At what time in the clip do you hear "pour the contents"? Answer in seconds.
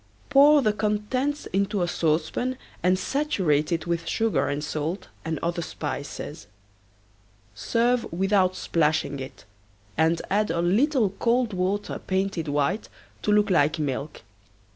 0.29-1.45